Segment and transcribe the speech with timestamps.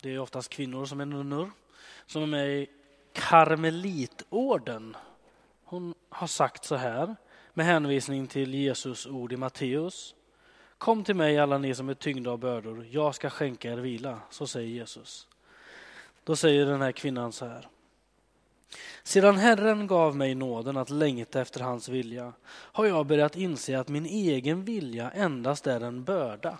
[0.00, 1.50] Det är oftast kvinnor som är nunnor
[2.06, 2.66] som är med i
[3.12, 4.96] Karmelitorden.
[5.64, 7.16] Hon har sagt så här
[7.54, 10.14] med hänvisning till Jesus ord i Matteus.
[10.78, 14.20] Kom till mig alla ni som är tyngda av bördor, jag ska skänka er vila.
[14.30, 15.28] Så säger Jesus.
[16.24, 17.68] Då säger den här kvinnan så här.
[19.02, 23.88] Sedan Herren gav mig nåden att längta efter hans vilja har jag börjat inse att
[23.88, 26.58] min egen vilja endast är en börda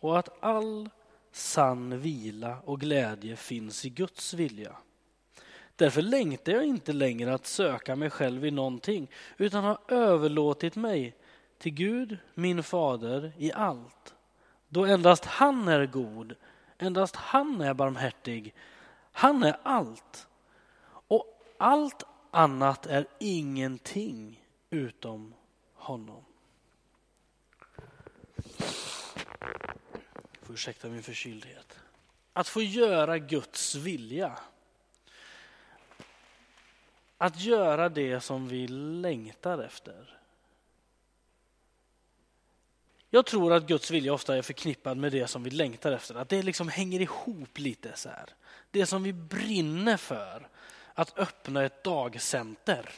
[0.00, 0.88] och att all
[1.32, 4.76] sann vila och glädje finns i Guds vilja.
[5.76, 11.16] Därför längtar jag inte längre att söka mig själv i någonting utan har överlåtit mig
[11.58, 14.14] till Gud, min fader, i allt.
[14.68, 16.34] Då endast han är god,
[16.78, 18.54] endast han är barmhärtig,
[19.12, 20.26] han är allt.
[20.84, 21.26] Och
[21.58, 25.34] allt annat är ingenting utom
[25.74, 26.24] honom.
[30.50, 31.78] Får ursäkta min förkyldhet.
[32.32, 34.38] Att få göra Guds vilja.
[37.18, 40.18] Att göra det som vi längtar efter.
[43.10, 46.14] Jag tror att Guds vilja ofta är förknippad med det som vi längtar efter.
[46.14, 48.34] Att det liksom hänger ihop lite så här.
[48.70, 50.48] Det som vi brinner för.
[50.94, 52.92] Att öppna ett dagcenter.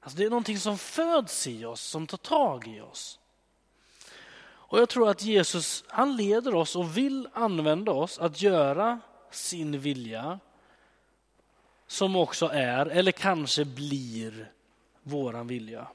[0.00, 3.18] Alltså det är någonting som föds i oss, som tar tag i oss.
[4.74, 9.80] Och jag tror att Jesus, han leder oss och vill använda oss att göra sin
[9.80, 10.40] vilja
[11.86, 14.52] som också är, eller kanske blir,
[15.02, 15.88] våran vilja.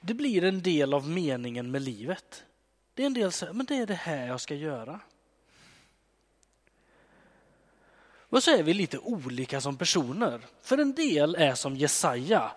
[0.00, 2.44] Det blir en del av meningen med livet.
[2.94, 5.00] Det är en del så men det är det här jag ska göra.
[8.28, 10.40] Och så är vi lite olika som personer.
[10.62, 12.52] För en del är som Jesaja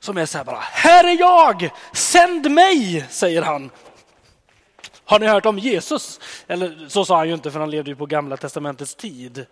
[0.00, 3.70] som är så här bara, här är jag, sänd mig, säger han.
[5.04, 6.20] Har ni hört om Jesus?
[6.46, 9.46] Eller så sa han ju inte för han levde ju på gamla testamentets tid.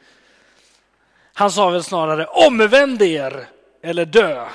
[1.32, 3.48] Han sa väl snarare omvänd er
[3.82, 4.48] eller dö.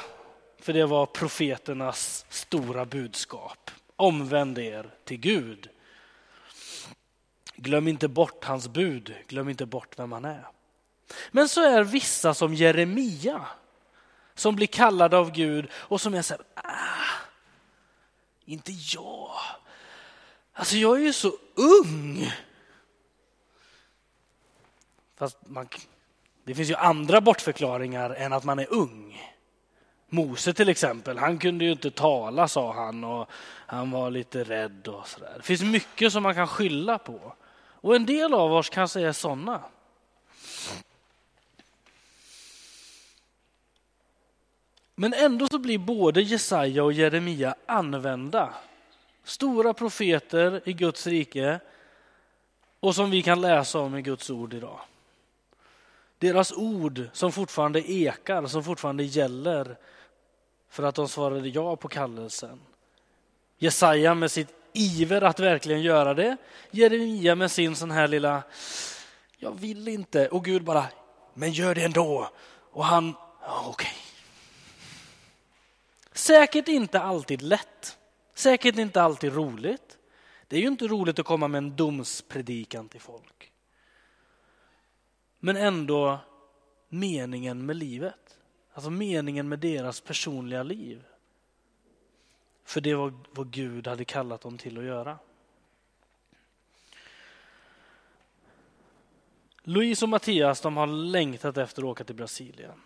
[0.61, 3.71] För det var profeternas stora budskap.
[3.95, 5.69] Omvänd er till Gud.
[7.55, 10.47] Glöm inte bort hans bud, glöm inte bort vem han är.
[11.31, 13.45] Men så är vissa som Jeremia
[14.35, 17.27] som blir kallade av Gud och som är så här, ah,
[18.45, 19.31] inte jag.
[20.53, 22.31] Alltså jag är ju så ung.
[25.15, 25.67] Fast man,
[26.43, 29.33] det finns ju andra bortförklaringar än att man är ung.
[30.09, 33.29] Mose till exempel, han kunde ju inte tala sa han och
[33.65, 35.33] han var lite rädd och sådär.
[35.37, 37.33] Det finns mycket som man kan skylla på.
[37.55, 39.61] Och en del av oss kanske är sådana.
[44.95, 48.53] Men ändå så blir både Jesaja och Jeremia använda.
[49.23, 51.59] Stora profeter i Guds rike
[52.79, 54.79] och som vi kan läsa om i Guds ord idag.
[56.17, 59.77] Deras ord som fortfarande ekar, som fortfarande gäller
[60.69, 62.59] för att de svarade ja på kallelsen.
[63.57, 66.37] Jesaja med sitt iver att verkligen göra det.
[66.71, 68.43] Jeremia med sin sån här lilla,
[69.37, 70.27] jag vill inte.
[70.27, 70.85] Och Gud bara,
[71.33, 72.29] men gör det ändå.
[72.71, 73.69] Och han, okej.
[73.69, 74.02] Okay.
[76.13, 77.97] Säkert inte alltid lätt,
[78.33, 79.97] säkert inte alltid roligt.
[80.47, 83.51] Det är ju inte roligt att komma med en domspredikan till folk.
[85.39, 86.19] Men ändå
[86.89, 88.39] meningen med livet,
[88.73, 91.03] alltså meningen med deras personliga liv.
[92.63, 95.17] För det var vad Gud hade kallat dem till att göra.
[99.63, 102.81] Louise och Mattias de har längtat efter att åka till Brasilien.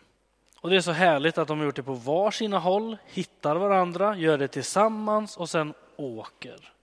[0.61, 3.55] Och det är så härligt att de har gjort det på var sina håll, hittar
[3.55, 6.73] varandra, gör det tillsammans och sen åker.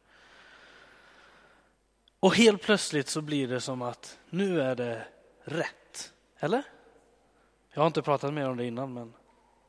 [2.21, 5.07] Och helt plötsligt så blir det som att nu är det
[5.45, 6.13] rätt.
[6.39, 6.63] Eller?
[7.73, 9.15] Jag har inte pratat mer om det innan men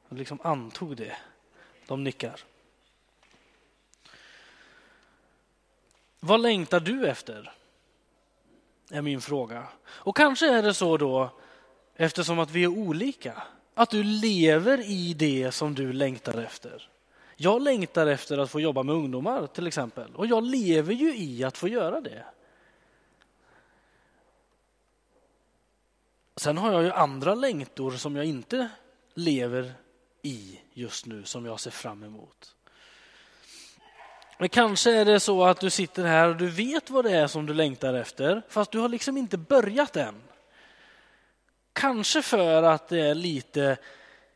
[0.10, 1.18] jag liksom antog det.
[1.88, 2.40] De nickar.
[6.20, 7.54] Vad längtar du efter?
[8.92, 9.68] Är min fråga.
[9.86, 11.30] Och kanske är det så då,
[11.96, 13.44] eftersom att vi är olika,
[13.76, 16.90] att du lever i det som du längtar efter.
[17.36, 21.44] Jag längtar efter att få jobba med ungdomar till exempel och jag lever ju i
[21.44, 22.26] att få göra det.
[26.36, 28.70] Sen har jag ju andra längtor som jag inte
[29.14, 29.74] lever
[30.22, 32.56] i just nu som jag ser fram emot.
[34.38, 37.28] Men kanske är det så att du sitter här och du vet vad det är
[37.28, 40.16] som du längtar efter fast du har liksom inte börjat än.
[41.76, 43.78] Kanske för att det är lite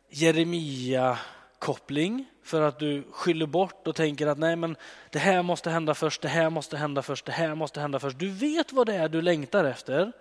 [0.10, 4.76] Jeremia-koppling för att du skyller bort och tänker att nej men
[5.10, 8.20] det här måste hända först, det här måste hända först, det här måste hända först.
[8.20, 10.12] Du vet vad det är du längtar efter.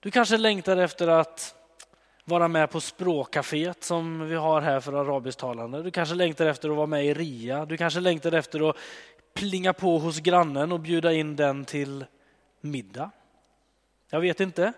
[0.00, 1.54] Du kanske längtar efter att
[2.24, 5.82] vara med på språkcaféet som vi har här för arabisktalande.
[5.82, 7.66] Du kanske längtar efter att vara med i RIA.
[7.66, 8.76] Du kanske längtar efter att
[9.34, 12.04] plinga på hos grannen och bjuda in den till
[12.60, 13.10] middag.
[14.10, 14.72] Jag vet inte.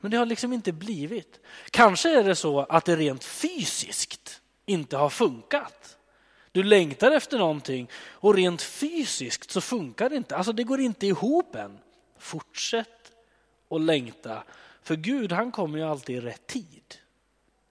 [0.00, 1.40] Men det har liksom inte blivit.
[1.70, 5.96] Kanske är det så att det rent fysiskt inte har funkat.
[6.52, 10.36] Du längtar efter någonting och rent fysiskt så funkar det inte.
[10.36, 11.78] Alltså det går inte ihop än.
[12.18, 13.12] Fortsätt
[13.70, 14.42] att längta.
[14.82, 16.94] För Gud han kommer ju alltid i rätt tid.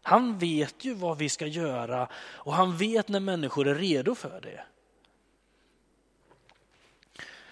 [0.02, 4.42] Han vet ju vad vi ska göra och han vet när människor är redo för
[4.42, 4.64] det.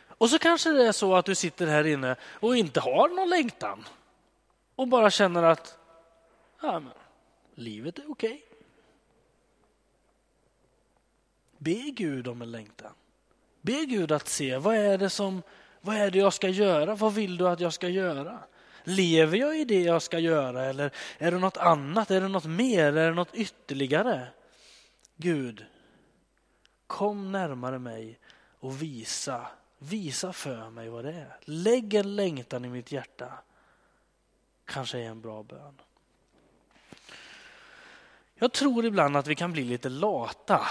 [0.07, 3.29] Och så kanske det är så att du sitter här inne och inte har någon
[3.29, 3.85] längtan
[4.77, 5.77] och bara känner att
[6.62, 6.94] ja, men,
[7.56, 8.29] livet är okej.
[8.29, 8.41] Okay.
[11.57, 12.91] Be Gud om en längtan.
[13.62, 15.41] Be Gud att se vad är det som
[15.81, 16.95] vad är det jag ska göra?
[16.95, 18.39] Vad vill du att jag ska göra?
[18.83, 22.12] Lever jag i det jag ska göra eller är det något annat?
[22.12, 22.97] Är det något mer?
[22.97, 24.27] Är det något ytterligare?
[25.15, 25.65] Gud,
[26.88, 28.19] kom närmare mig
[28.59, 29.47] och visa,
[29.77, 31.38] visa för mig vad det är.
[31.41, 33.33] Lägg en längtan i mitt hjärta.
[34.67, 35.81] Kanske är en bra bön.
[38.35, 40.67] Jag tror ibland att vi kan bli lite lata.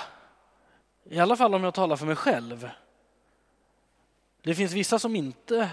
[1.04, 2.70] I alla fall om jag talar för mig själv.
[4.42, 5.70] Det finns vissa som inte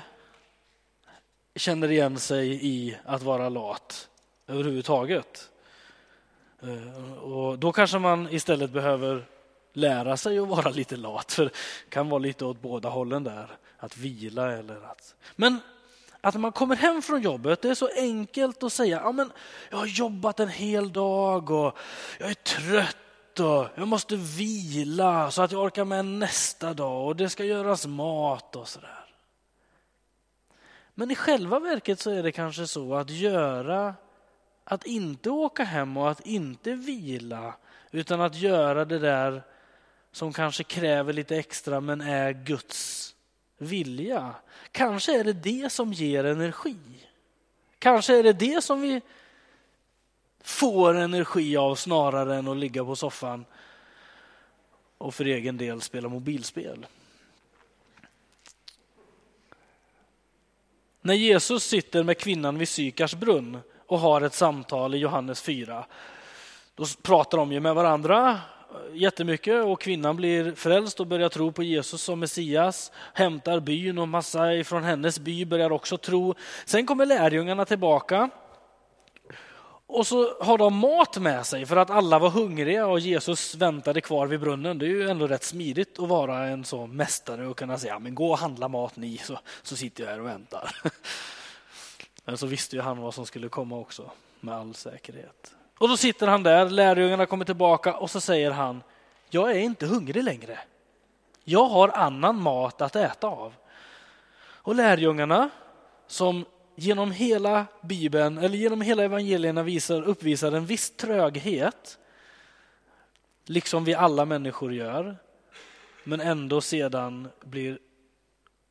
[1.56, 4.10] känner igen sig i att vara lat
[4.48, 5.52] överhuvudtaget.
[6.62, 9.26] Eh, och då kanske man istället behöver
[9.74, 11.52] lära sig att vara lite lat, för det
[11.90, 15.16] kan vara lite åt båda hållen där, att vila eller att...
[15.36, 15.60] Men
[16.24, 19.32] att när man kommer hem från jobbet, det är så enkelt att säga, ja men
[19.70, 21.78] jag har jobbat en hel dag och
[22.20, 27.16] jag är trött och jag måste vila så att jag orkar med nästa dag och
[27.16, 29.06] det ska göras mat och sådär.
[30.94, 33.96] Men i själva verket så är det kanske så att göra,
[34.64, 37.54] att inte åka hem och att inte vila,
[37.92, 39.44] utan att göra det där
[40.12, 43.13] som kanske kräver lite extra men är Guds
[43.64, 44.36] vilja.
[44.72, 46.78] Kanske är det det som ger energi.
[47.80, 49.02] Kanske är det det som vi
[50.44, 53.46] får energi av snarare än att ligga på soffan
[54.98, 56.86] och för egen del spela mobilspel.
[61.02, 65.86] När Jesus sitter med kvinnan vid Sykars brunn och har ett samtal i Johannes 4,
[66.76, 68.42] då pratar de ju med varandra
[68.94, 74.08] jättemycket och kvinnan blir frälst och börjar tro på Jesus som Messias, hämtar byn och
[74.08, 76.36] massa ifrån hennes by börjar också tro.
[76.66, 78.30] Sen kommer lärjungarna tillbaka
[79.88, 84.02] och så har de mat med sig för att alla var hungriga och Jesus väntade
[84.02, 84.78] kvar vid brunnen.
[84.78, 88.16] Det är ju ändå rätt smidigt att vara en sån mästare och kunna säga men
[88.16, 90.76] gå och handla mat ni så, så sitter jag här och väntar.
[92.26, 95.56] Men så visste ju han vad som skulle komma också med all säkerhet.
[95.84, 98.84] Och då sitter han där, lärjungarna kommer tillbaka och så säger han
[99.30, 100.60] jag är inte hungrig längre.
[101.44, 103.54] Jag har annan mat att äta av.
[104.40, 105.50] Och lärjungarna
[106.08, 106.46] som
[106.76, 111.98] genom hela Bibeln, eller genom hela evangelierna visar, uppvisar en viss tröghet,
[113.46, 115.18] liksom vi alla människor gör,
[116.04, 117.80] men ändå sedan blir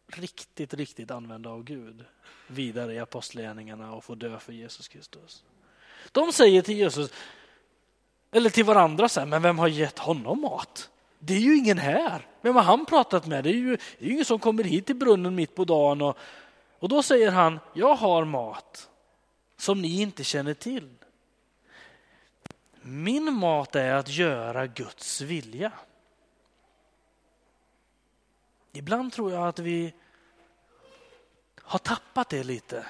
[0.06, 2.04] riktigt, riktigt använda av Gud
[2.46, 5.44] vidare i apostlagärningarna och får dö för Jesus Kristus.
[6.12, 7.10] De säger till Jesus,
[8.32, 10.90] eller till varandra, så här, men vem har gett honom mat?
[11.18, 12.26] Det är ju ingen här.
[12.40, 13.44] Vem har han pratat med?
[13.44, 16.18] Det är ju, det är ingen som kommer hit till brunnen mitt på dagen och
[16.82, 18.90] och då säger han, jag har mat
[19.56, 20.94] som ni inte känner till.
[22.82, 25.72] Min mat är att göra Guds vilja.
[28.72, 29.94] Ibland tror jag att vi
[31.62, 32.86] har tappat det lite.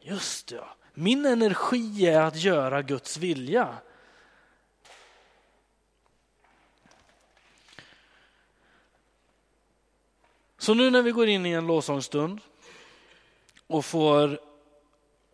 [0.00, 0.64] Just det,
[0.98, 3.76] min energi är att göra Guds vilja.
[10.58, 12.40] Så nu när vi går in i en lovsångsstund
[13.66, 14.40] och får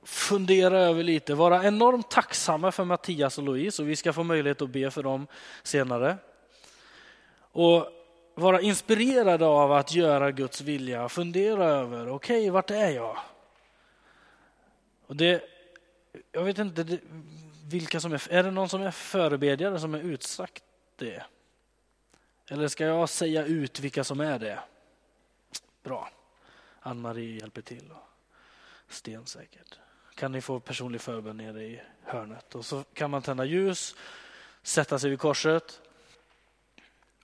[0.03, 4.63] fundera över lite, vara enormt tacksamma för Mattias och Louise och vi ska få möjlighet
[4.63, 5.27] att be för dem
[5.63, 6.17] senare.
[7.39, 7.89] Och
[8.35, 13.19] vara inspirerade av att göra Guds vilja, fundera över, okej, okay, vart är jag?
[15.07, 15.54] Och det,
[16.33, 16.99] jag vet inte
[17.65, 20.65] vilka som är, är det någon som är förebedjare som är utsagt
[20.97, 21.25] det?
[22.49, 24.59] Eller ska jag säga ut vilka som är det?
[25.83, 26.11] Bra,
[26.81, 27.91] Ann-Marie hjälper till
[28.89, 29.79] stensäkert.
[30.15, 33.97] Kan ni få personlig förbön nere i hörnet och så kan man tända ljus,
[34.63, 35.81] sätta sig vid korset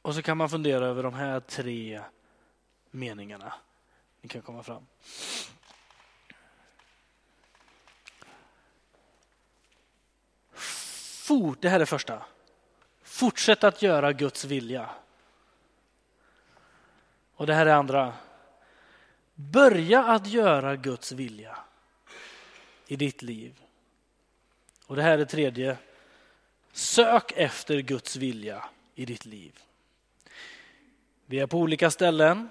[0.02, 2.00] Och så kan man fundera över de här tre
[2.90, 3.52] meningarna.
[4.20, 4.86] Ni kan komma fram.
[11.30, 12.22] For, det här är första.
[13.02, 14.90] Fortsätt att göra Guds vilja.
[17.34, 18.12] Och det här är andra.
[19.34, 21.58] Börja att göra Guds vilja
[22.86, 23.60] i ditt liv.
[24.86, 25.76] Och det här är tredje.
[26.72, 29.58] Sök efter Guds vilja i ditt liv.
[31.26, 32.50] Vi är på olika ställen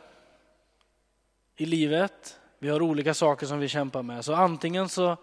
[1.56, 2.40] i livet.
[2.60, 4.26] Vi har olika saker som vi kämpar med.
[4.26, 5.18] Så antingen så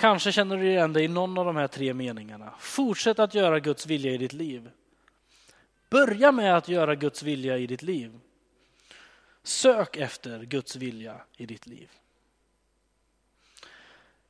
[0.00, 2.54] kanske känner du igen dig i någon av de här tre meningarna.
[2.58, 4.70] Fortsätt att göra Guds vilja i ditt liv.
[5.90, 8.20] Börja med att göra Guds vilja i ditt liv.
[9.42, 11.88] Sök efter Guds vilja i ditt liv.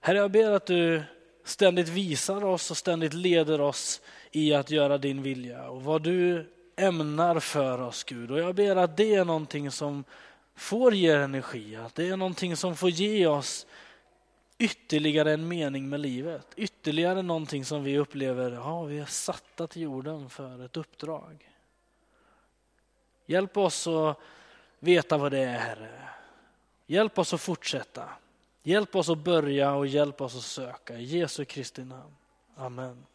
[0.01, 1.03] Herre, jag ber att du
[1.45, 4.01] ständigt visar oss och ständigt leder oss
[4.31, 8.31] i att göra din vilja och vad du ämnar för oss Gud.
[8.31, 10.05] Och jag ber att det är någonting som
[10.55, 13.67] får ge energi, att det är någonting som får ge oss
[14.61, 16.47] ytterligare en mening med livet.
[16.57, 21.51] Ytterligare någonting som vi upplever, ja vi är satta till jorden för ett uppdrag.
[23.27, 24.19] Hjälp oss att
[24.79, 26.09] veta vad det är Herre.
[26.87, 28.09] Hjälp oss att fortsätta.
[28.63, 30.99] Hjälp oss att börja och hjälp oss att söka.
[30.99, 32.17] I Jesu Kristi namn.
[32.57, 33.07] Amen.